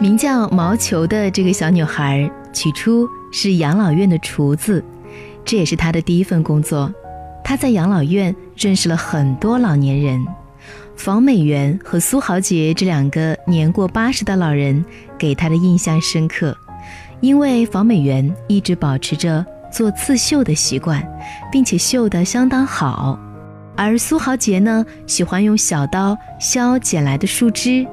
[0.00, 4.82] 名叫毛球的这个小女孩，起初是养老院的厨子，
[5.44, 6.90] 这也是她的第一份工作。
[7.44, 10.18] 她在养老院认识了很多老年人，
[10.96, 14.82] 房美媛和苏豪杰这两个年过八十的老人
[15.18, 16.56] 给她的印象深刻，
[17.20, 21.06] 因为房美媛一直保持着做刺绣的习惯，
[21.52, 23.18] 并且绣得相当好，
[23.76, 27.86] 而苏豪杰呢，喜欢用小刀削捡来的树枝，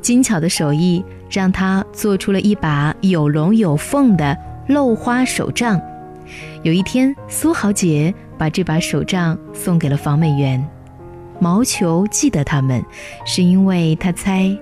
[0.00, 1.04] 精巧的手艺。
[1.30, 4.36] 让他做出了一把有龙有凤的
[4.68, 5.80] 镂花手杖。
[6.62, 10.62] 有一天，苏豪杰把这把手杖送给了房美媛。
[11.38, 12.84] 毛球记得他们，
[13.24, 14.56] 是因为他猜，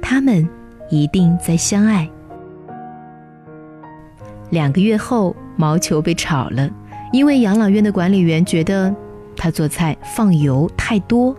[0.00, 0.48] 他们
[0.88, 2.08] 一定在相爱。
[4.50, 6.70] 两个月后，毛球被炒了，
[7.12, 8.94] 因为养老院的管理员觉得
[9.36, 11.34] 他做菜放油太多。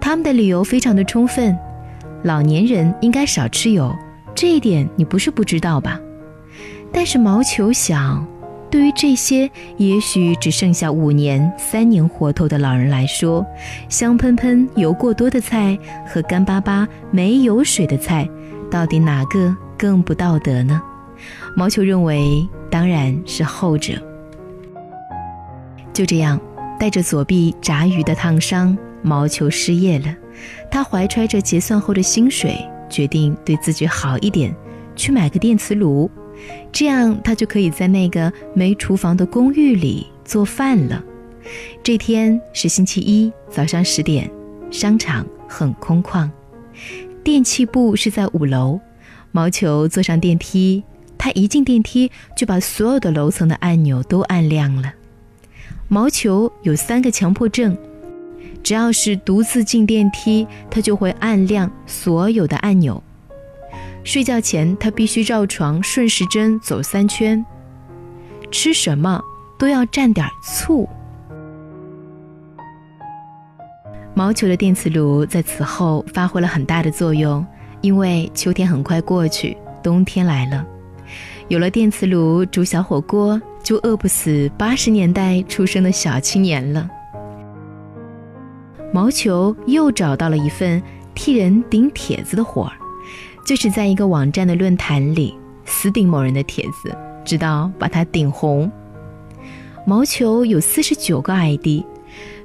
[0.00, 1.56] 他们的理由非常的充分。
[2.22, 3.94] 老年人应该少吃油，
[4.34, 5.98] 这一点你不是不知道吧？
[6.92, 8.26] 但是毛球想，
[8.70, 13.46] 对于这些也许只剩下五年、三年活头的老人来说，
[13.88, 18.28] 香喷喷、油过多的菜和干巴巴、没油水的菜，
[18.70, 20.82] 到底哪个更不道德呢？
[21.56, 23.94] 毛球认为，当然是后者。
[25.92, 26.40] 就这样，
[26.78, 30.14] 带着左臂炸鱼的烫伤，毛球失业了。
[30.70, 32.56] 他怀揣着结算后的薪水，
[32.88, 34.54] 决定对自己好一点，
[34.94, 36.10] 去买个电磁炉，
[36.72, 41.02] 这样他就可以在那个没厨房的公寓里做饭了。
[41.82, 44.30] 这天是星期一早上十点，
[44.70, 46.28] 商场很空旷，
[47.24, 48.80] 电器部是在五楼。
[49.32, 50.82] 毛球坐上电梯，
[51.16, 54.92] 他一进电梯就把所有的楼层的按钮都按亮了。
[55.86, 57.76] 毛球有三个强迫症。
[58.62, 63.02] 只要是独自进电梯，他就会按亮所有的按钮。
[64.04, 67.44] 睡觉前，他必须绕床顺时针走三圈。
[68.50, 69.22] 吃什么
[69.58, 70.88] 都要蘸点醋。
[74.14, 77.46] 毛球的电磁炉在此后发挥了很大的作用，
[77.80, 80.66] 因为秋天很快过去，冬天来了，
[81.48, 86.90] 有了电磁炉煮小火锅，就饿不死八十年代出生的小青年了。
[88.92, 90.82] 毛球又找到了一份
[91.14, 92.72] 替人顶帖子的活儿，
[93.46, 98.70] 就是在一个网站的论坛里死顶某人的帖子，直到把他顶红。
[99.86, 101.84] 毛球有四十九个 ID，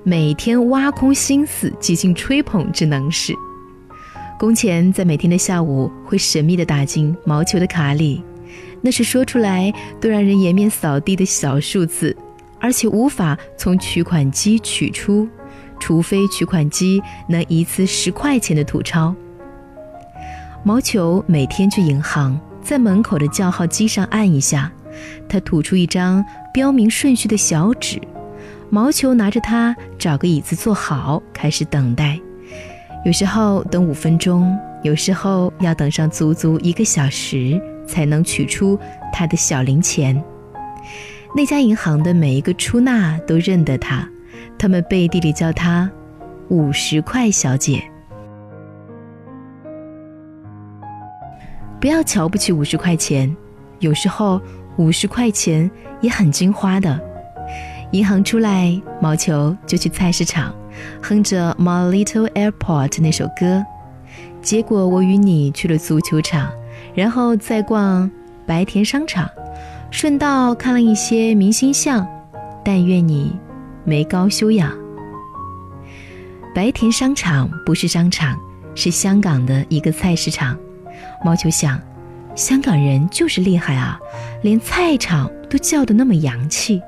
[0.04, 3.34] 每天挖空心思进行吹捧之能事。
[4.38, 8.22] 工钱在每天的下午会神秘地打进毛球的卡里，
[8.82, 12.16] 那是说出来都让人颜面扫地的小数字，
[12.60, 15.28] 而且无法从取款机取出。
[15.86, 19.14] 除非取款机能一次十块钱的吐钞。
[20.64, 24.72] 毛球每天去银行，在门口的叫号机上按一下，
[25.30, 28.02] 他吐出一张标明顺序的小纸。
[28.72, 32.20] 毛球拿着它，找个椅子坐好，开始等待。
[33.06, 38.76] 有时候等五分钟，有时候要等上足足一个小时，才能取出
[39.14, 40.20] 他的小零钱。
[41.36, 44.10] 那家银行的每一个出纳都认得他。
[44.66, 45.88] 他们背地里叫她
[46.50, 47.84] “五十块小姐”。
[51.80, 53.38] 不要瞧不起五十块钱，
[53.78, 54.42] 有时候
[54.78, 55.70] 五十块钱
[56.02, 57.00] 也很金花的。
[57.92, 60.52] 银行出来，毛球就去菜市场，
[61.00, 63.64] 哼着《My Little Airport》那首歌。
[64.42, 66.52] 结果我与你去了足球场，
[66.96, 68.10] 然后再逛
[68.48, 69.30] 白田商场，
[69.92, 72.08] 顺道看了一些明星像。
[72.64, 73.32] 但愿你。
[73.86, 74.76] 没高修养。
[76.54, 78.38] 白田商场不是商场，
[78.76, 80.58] 是香港的一个菜市场。
[81.24, 81.80] 毛球想，
[82.36, 84.00] 香港人就是厉害啊，
[84.42, 86.82] 连菜场都叫得那么洋气。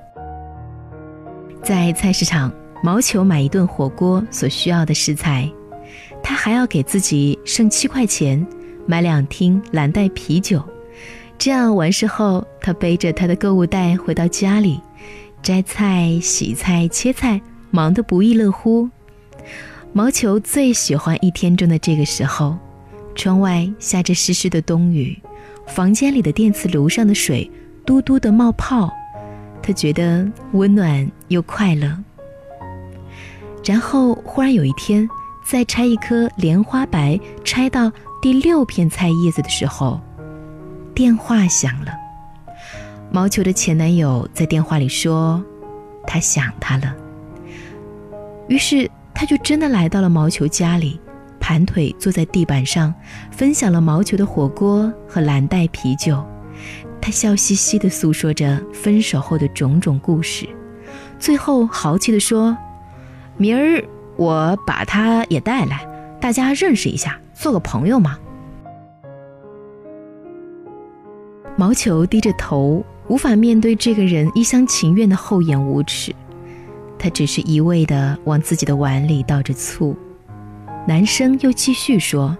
[1.61, 5.51] 在菜市场，毛球买一顿火锅所需要的食材，
[6.23, 8.45] 他还要给自己剩七块钱
[8.85, 10.63] 买两听蓝带啤酒。
[11.37, 14.79] 这样完事后，他背着他的购物袋回到家里。
[15.47, 17.41] 摘菜、洗菜、切菜，
[17.71, 18.89] 忙得不亦乐乎。
[19.93, 22.57] 毛球最喜欢一天中的这个时候，
[23.15, 25.17] 窗外下着湿湿的冬雨，
[25.65, 27.49] 房间里的电磁炉上的水
[27.85, 28.91] 嘟嘟的冒泡，
[29.63, 31.97] 他觉得温暖又快乐。
[33.63, 35.07] 然后忽然有一天，
[35.45, 37.89] 在拆一颗莲花白，拆到
[38.21, 40.01] 第六片菜叶子的时候，
[40.93, 41.93] 电话响了。
[43.11, 45.43] 毛球的前男友在电话里说
[46.05, 46.95] ：“他想他了。”
[48.47, 50.99] 于是他就真的来到了毛球家里，
[51.39, 52.93] 盘腿坐在地板上，
[53.31, 56.23] 分享了毛球的火锅和蓝带啤酒。
[57.01, 60.47] 他笑嘻嘻地诉说着分手后的种种故事，
[61.17, 62.57] 最后豪气地说
[63.37, 63.83] ：“明儿
[64.17, 65.87] 我把他也带来，
[66.19, 68.17] 大家认识一下，做个朋友嘛。”
[71.55, 76.13] 毛球低着头，无法面对这个人一厢情愿的厚颜无耻。
[76.99, 79.95] 他只是一味的往自己的碗里倒着醋。
[80.87, 82.37] 男生又继续说：“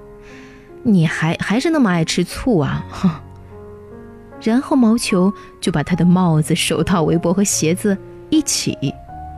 [0.83, 3.09] 你还还是那么爱吃醋啊！”哼。
[4.41, 7.97] 然后毛球就把他的帽子、手套、围脖和鞋子
[8.29, 8.77] 一起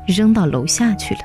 [0.06, 1.22] 扔到楼下去了。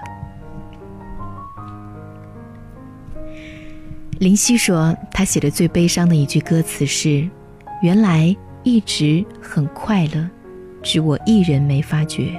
[4.21, 7.29] 林夕说，他写的最悲伤的一句歌词是
[7.83, 8.35] ：“原来
[8.65, 10.29] 一直很快乐，
[10.83, 12.33] 只我一人没发觉。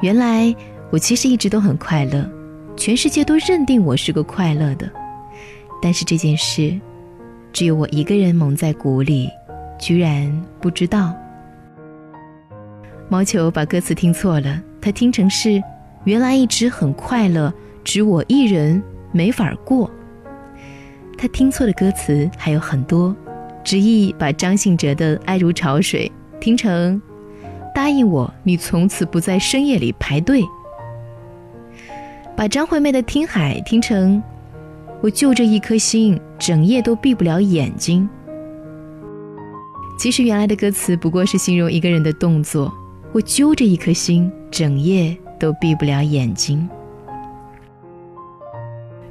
[0.00, 0.54] 原来
[0.90, 2.28] 我其实一直都很快乐，
[2.76, 4.90] 全世界都认定我是个快乐的，
[5.80, 6.78] 但是这件事，
[7.52, 9.30] 只有我一个人蒙在鼓里。”
[9.76, 10.30] 居然
[10.60, 11.12] 不知道，
[13.08, 15.60] 毛球把歌词听错了，他听成是
[16.04, 18.80] “原来一直很快乐，只我一人
[19.10, 19.90] 没法过”。
[21.18, 23.14] 他听错的歌词还有很多，
[23.64, 27.00] 执意把张信哲的《爱如潮水》听成
[27.74, 30.44] “答应我，你从此不在深夜里排队”，
[32.36, 34.22] 把张惠妹的《听海》听成
[35.00, 38.08] “我就这一颗心，整夜都闭不了眼睛”。
[39.98, 42.72] 其实原来的歌词不过是形容一个人的动作。
[43.12, 46.68] 我揪着一颗心，整夜都闭不了眼睛。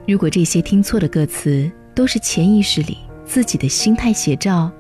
[0.05, 2.97] 如果这些听错的歌词都是潜意识里
[3.33, 4.71] 自己的心态写照，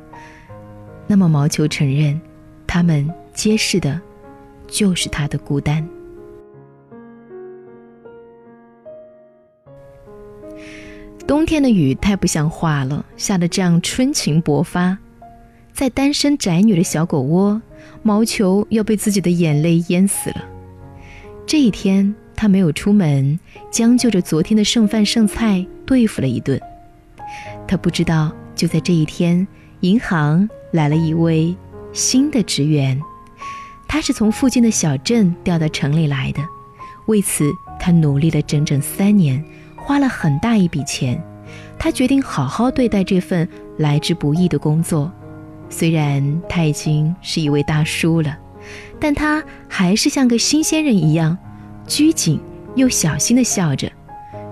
[1.07, 2.21] 那么毛球承认，
[2.67, 3.99] 他们揭示的，
[4.67, 5.83] 就是他的孤单。
[11.25, 14.95] 冬天的雨太不像话了，下的这样春情勃发。
[15.71, 17.59] 在单身宅女的小狗窝，
[18.03, 20.45] 毛球要被自己的眼泪淹死了。
[21.47, 23.39] 这一天，他没有出门，
[23.71, 26.61] 将就着昨天的剩饭剩菜对付了一顿。
[27.67, 29.47] 他不知道，就在这一天，
[29.81, 31.55] 银行来了一位
[31.91, 32.99] 新的职员，
[33.87, 36.41] 他是从附近的小镇调到城里来的。
[37.07, 39.43] 为此，他努力了整整三年，
[39.75, 41.21] 花了很大一笔钱。
[41.77, 43.47] 他决定好好对待这份
[43.77, 45.11] 来之不易的工作。
[45.69, 48.37] 虽然他已经是一位大叔了，
[48.99, 51.37] 但他还是像个新鲜人一样，
[51.85, 52.39] 拘谨
[52.75, 53.91] 又小心地笑着，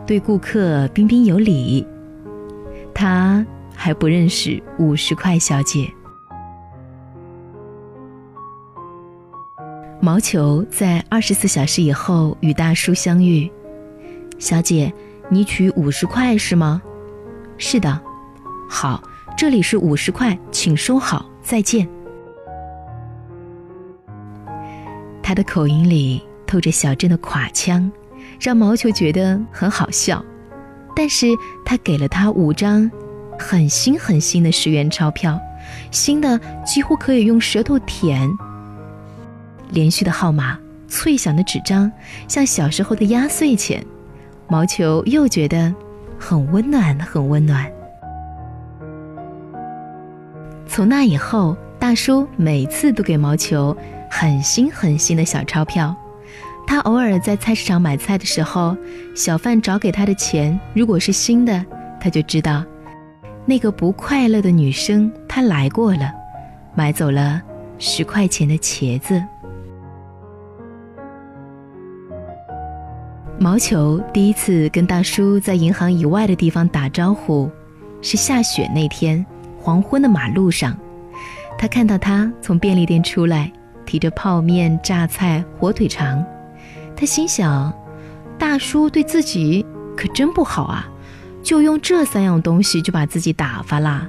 [0.06, 1.88] 对顾客彬彬有礼。
[2.94, 3.46] 他
[3.84, 5.92] 还不认识五十块小姐。
[10.00, 13.52] 毛球在二十四小时以后与大叔相遇，
[14.38, 14.94] 小姐，
[15.30, 16.80] 你取五十块是吗？
[17.58, 18.00] 是的，
[18.70, 19.04] 好。
[19.36, 21.90] 这里是五十块，请收好，再见。
[25.24, 27.92] 他的口音里透着小镇的垮腔，
[28.40, 30.24] 让毛球觉得很好笑。
[30.96, 31.26] 但是
[31.66, 32.92] 他给了他五张
[33.42, 35.40] 很新很新的十元钞票，
[35.90, 38.30] 新的几乎可以用舌头舔。
[39.72, 40.58] 连续的号码，
[40.88, 41.92] 脆响的纸张，
[42.28, 43.84] 像小时候的压岁钱。
[44.48, 45.74] 毛球又觉得
[46.20, 47.66] 很温暖，很温暖。
[50.68, 53.76] 从那以后，大叔每次都给毛球
[54.10, 55.96] 很新很新的小钞票。
[56.68, 58.78] 他偶尔在菜市场买菜的时候，
[59.16, 61.66] 小贩找给他的钱如果是新的，
[62.00, 62.64] 他就知道
[63.46, 66.12] 那个不快乐的女生她来过了，
[66.76, 67.42] 买走了
[67.78, 69.22] 十块钱的茄子。
[73.40, 77.50] 毛球第一次跟大叔在银行以外的地方打招呼，
[78.02, 79.26] 是下雪那天。
[79.60, 80.78] 黄昏的马路上，
[81.58, 83.52] 他看到他从便利店出来，
[83.86, 86.24] 提着泡面、榨菜、火腿肠。
[86.96, 87.74] 他心想：
[88.40, 90.88] 大叔对自己可真不好啊，
[91.44, 94.08] 就用这三样东西就把自己打发啦。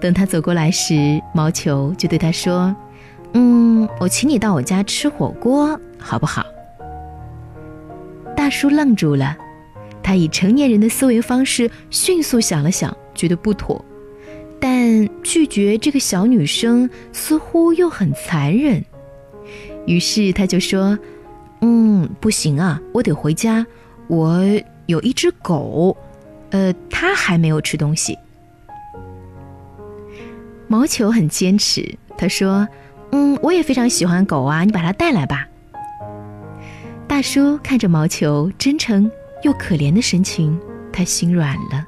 [0.00, 2.74] 等他走过来时，毛球就对他说
[3.32, 6.44] ：“嗯，我请你到我家吃火锅，好不好？”
[8.36, 9.36] 大叔愣住了，
[10.02, 13.82] 他以成年人的思维方式迅速想了想，觉得不妥。
[14.60, 18.84] 但拒绝这个小女生似乎又很残忍，
[19.86, 20.98] 于是他就说
[21.60, 23.66] ：“嗯，不行啊，我得回家，
[24.06, 24.42] 我
[24.86, 25.96] 有一只狗，
[26.50, 28.18] 呃，它还没有吃东西。”
[30.66, 32.66] 毛球很坚持，他说
[33.12, 35.46] ：“嗯，我也非常喜欢狗啊，你把它带来吧。”
[37.06, 39.08] 大叔看着毛球真诚
[39.42, 40.58] 又可怜的神情，
[40.92, 41.86] 他心软了，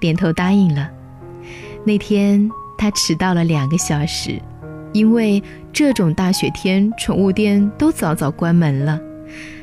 [0.00, 0.88] 点头答应了。
[1.84, 4.40] 那天他迟到了两个小时，
[4.92, 8.98] 因为这种大雪天，宠物店都早早关门了。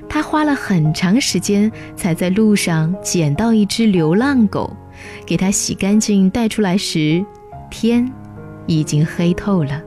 [0.10, 4.76] 他花了很长时间才在路上捡到一只流浪狗，
[5.26, 7.24] 给它洗干净带出来时，
[7.70, 8.12] 天
[8.66, 9.82] 已经黑透了。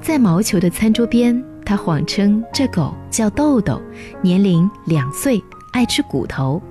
[0.00, 3.82] 在毛球的餐桌边，他谎称这狗叫豆豆，
[4.22, 5.42] 年龄两岁，
[5.72, 6.62] 爱吃骨头。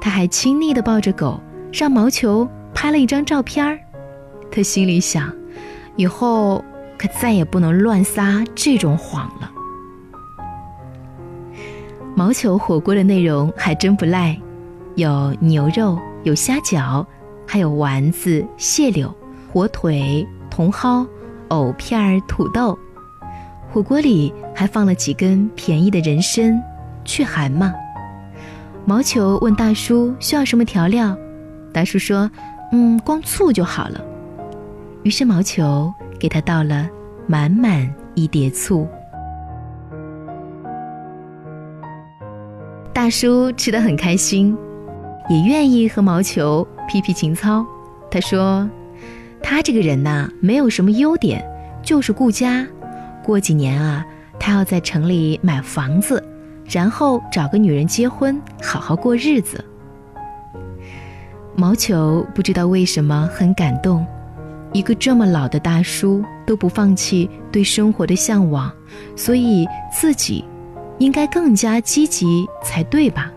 [0.00, 1.40] 他还亲昵地抱着狗，
[1.72, 3.78] 让毛球拍了一张照片儿。
[4.50, 5.32] 他心里想，
[5.94, 6.64] 以后
[6.98, 9.52] 可再也不能乱撒这种谎了。
[12.18, 14.36] 毛球火锅的内容还真不赖，
[14.96, 17.06] 有牛肉，有虾饺，
[17.46, 19.14] 还有丸子、蟹柳、
[19.52, 21.06] 火腿、茼蒿、
[21.50, 22.76] 藕片、土豆。
[23.70, 26.60] 火锅里还放了几根便宜的人参，
[27.04, 27.72] 去寒嘛。
[28.84, 31.16] 毛球问大叔需要什么调料，
[31.72, 32.28] 大叔说
[32.72, 34.04] ：“嗯，光醋就好了。”
[35.04, 36.90] 于是毛球给他倒了
[37.28, 38.88] 满满一碟醋。
[43.08, 44.54] 大叔吃得很开心，
[45.30, 47.64] 也愿意和毛球皮皮情操。
[48.10, 48.68] 他说
[49.42, 51.42] ：“他这个人呐，没有什么优点，
[51.82, 52.66] 就是顾家。
[53.24, 54.04] 过几年啊，
[54.38, 56.22] 他要在城里买房子，
[56.66, 59.64] 然后找个女人结婚，好好过日子。”
[61.56, 64.06] 毛球不知道为什么很感动，
[64.74, 68.70] 一个这么老的大叔都不放弃对生活的向往，
[69.16, 70.44] 所以自己。
[70.98, 73.30] 应该更加积极才对吧？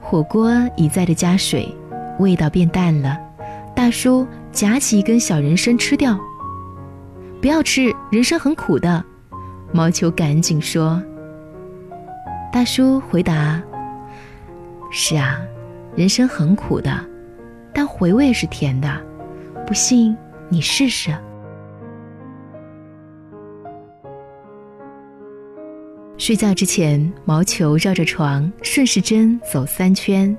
[0.00, 1.72] 火锅一再的加水，
[2.18, 3.16] 味道变淡了。
[3.74, 6.18] 大叔夹起一根小人参吃掉。
[7.40, 9.02] 不要吃，人参很苦的。
[9.72, 11.00] 毛球赶紧说。
[12.52, 13.62] 大叔回答
[14.90, 15.40] ：“是啊，
[15.94, 16.92] 人参很苦的，
[17.72, 19.00] 但回味是甜的。
[19.66, 20.16] 不信
[20.48, 21.16] 你试试。”
[26.20, 30.36] 睡觉之前，毛球绕着床顺时针走三圈，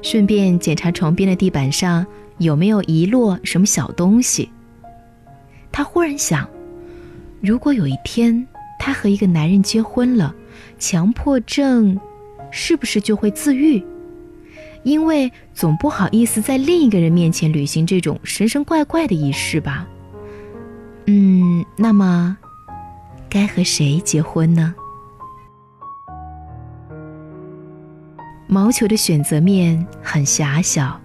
[0.00, 2.06] 顺便检查床边的地板上
[2.38, 4.48] 有没有遗落什么小东西。
[5.72, 6.48] 他忽然想，
[7.40, 8.46] 如果有一天
[8.78, 10.32] 他和一个男人结婚了，
[10.78, 12.00] 强迫症
[12.52, 13.84] 是不是就会自愈？
[14.84, 19.88] 因为总不好意思在另一个人面前履行这种神神怪怪的仪式吧？
[21.06, 22.38] 嗯，那么
[23.28, 24.72] 该和谁结婚呢？
[28.48, 31.00] 毛球的选择面很狭小，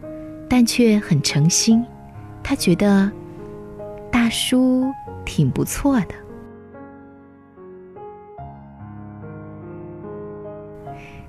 [0.48, 1.83] 但却很诚心。
[2.43, 3.12] 他觉得
[4.12, 4.91] 大叔
[5.25, 6.13] 挺不错的。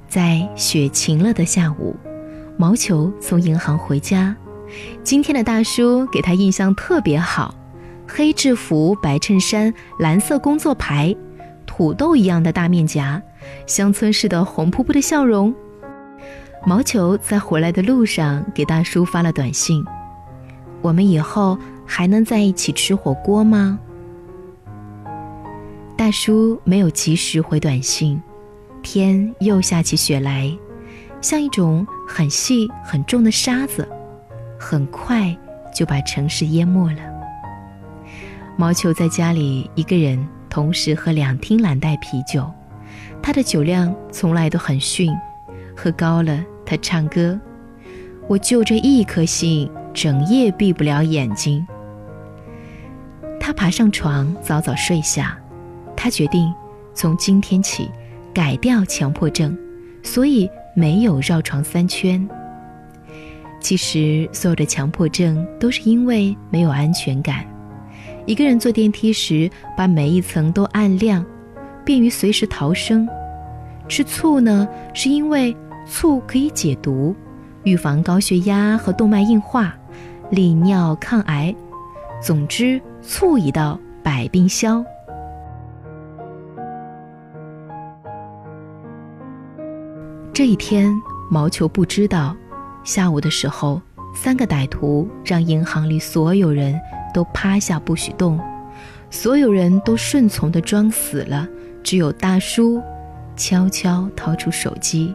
[0.07, 1.97] 在雪晴了的下午，
[2.59, 4.37] 毛球从银行回家。
[5.03, 7.55] 今天的大叔给他印象特别好：
[8.07, 11.17] 黑制服、白衬衫、蓝色工作牌、
[11.65, 13.23] 土豆一样的大面颊、
[13.67, 15.55] 乡村式的红扑扑的笑容。
[16.65, 19.85] 毛球在回来的路上给大叔发了短信
[20.81, 23.79] ：“我们以后还能在一起吃火锅吗？”
[25.99, 28.21] 大叔没有及时回短信，
[28.81, 30.57] 天又下起雪来，
[31.21, 33.87] 像一种很细很重的沙子，
[34.59, 35.37] 很快
[35.75, 37.03] 就把城市淹没了。
[38.57, 42.49] 毛球在家里一个人同时喝两听蓝带啤酒，
[43.21, 45.13] 他的酒量从来都很逊，
[45.83, 46.39] 喝高了。
[46.65, 47.39] 他唱歌，
[48.29, 51.67] 我就这一颗心，整夜闭不了眼睛。
[53.41, 55.37] 他爬上床，早早睡下。
[55.97, 56.55] 他决定
[56.95, 57.91] 从今天起
[58.33, 59.59] 改掉强迫症，
[60.05, 62.27] 所以没有绕床三圈。
[63.61, 67.45] 其实，所有的强迫症都是因为没有安全感。
[68.25, 71.27] 一个人坐电梯时，把每一层都按亮，
[71.85, 73.09] 便于随时逃生。
[73.89, 75.55] 吃醋呢，是因为。
[75.87, 77.15] 醋可以解毒，
[77.65, 79.75] 预防高血压和动脉硬化，
[80.31, 81.55] 利尿抗癌。
[82.23, 84.85] 总之，醋一到，百病消。
[90.33, 90.91] 这一天，
[91.31, 92.35] 毛球不知道，
[92.85, 93.81] 下午的时候，
[94.15, 96.81] 三个歹徒让银行里所有人
[97.13, 98.41] 都趴下不许动，
[99.11, 101.47] 所有人都顺从的装死了，
[101.83, 102.81] 只有大叔
[103.37, 105.15] 悄悄掏出手机。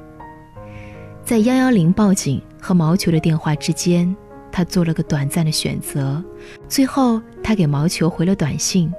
[1.28, 4.16] 在幺幺零报警和毛球的电话之间，
[4.50, 6.24] 他做了个短暂的选择。
[6.70, 8.90] 最后，他给毛球回了短信：“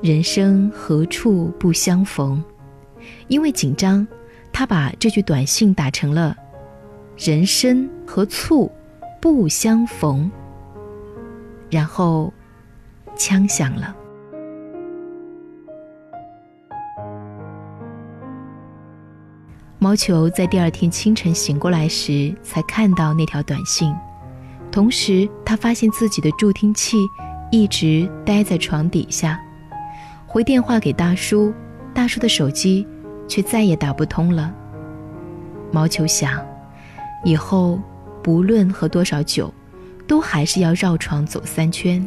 [0.00, 2.42] 人生何处不相逢，
[3.28, 4.08] 因为紧张，
[4.50, 6.34] 他把这句短信打成了
[7.18, 8.72] “人参和醋
[9.20, 10.32] 不相逢”，
[11.68, 12.32] 然后
[13.14, 13.94] 枪响了。
[19.84, 23.94] 毛球在第二天清晨醒过来时，才看到那条短信。
[24.72, 26.96] 同时，他发现自己的助听器
[27.52, 29.38] 一直待在床底下。
[30.26, 31.52] 回电话给大叔，
[31.92, 32.86] 大叔的手机
[33.28, 34.50] 却再也打不通了。
[35.70, 36.42] 毛球想，
[37.22, 37.78] 以后
[38.22, 39.52] 不论喝多少酒，
[40.06, 42.02] 都还是要绕床走三圈。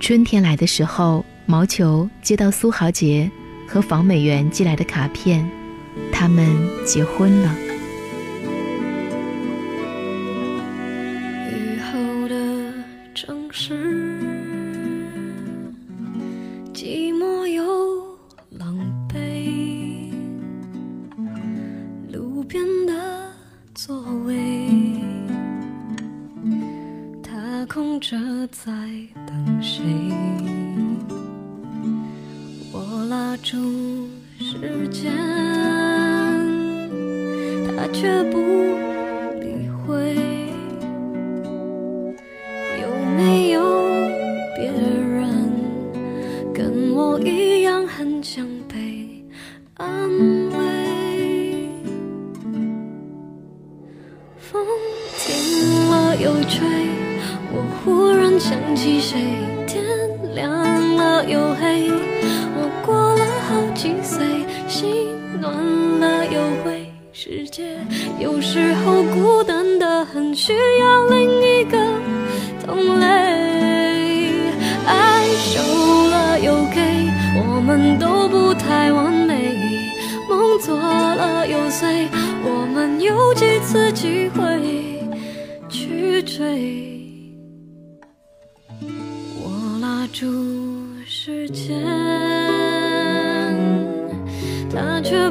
[0.00, 3.30] 春天来的时候，毛球接到苏豪杰。
[3.66, 5.46] 和房美媛寄来的卡片，
[6.12, 6.46] 他们
[6.84, 7.54] 结婚了。
[11.52, 12.72] 雨后的
[13.14, 13.74] 城市，
[16.72, 17.64] 寂寞又
[18.50, 18.78] 狼
[19.12, 20.10] 狈，
[22.12, 22.92] 路边的
[23.74, 24.68] 座位，
[27.22, 28.16] 他空着
[28.50, 28.70] 在
[29.26, 29.82] 等谁？
[33.48, 34.08] 住
[34.40, 35.12] 时间，
[37.64, 38.40] 他却不
[39.38, 40.16] 理会。
[42.82, 43.60] 有没有
[44.56, 45.48] 别人
[46.52, 49.24] 跟我一样很想被
[49.74, 49.86] 安
[50.50, 51.68] 慰？
[54.38, 54.66] 风
[55.20, 56.66] 停了又吹，
[57.52, 59.20] 我忽然想起谁。
[59.68, 59.84] 天
[60.34, 60.50] 亮
[60.96, 61.92] 了又黑。
[67.18, 67.64] 世界
[68.20, 71.78] 有时候孤单的很，需要另一个
[72.64, 73.06] 同类。
[74.86, 76.78] 爱收了又给，
[77.34, 79.56] 我们都不太完美。
[80.28, 82.06] 梦做了又碎，
[82.44, 85.00] 我们有几次机会
[85.70, 86.92] 去追？
[89.42, 90.26] 我拉住
[91.06, 91.82] 时间，
[94.70, 95.30] 他却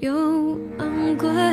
[0.00, 0.12] 又
[0.78, 1.47] 昂贵，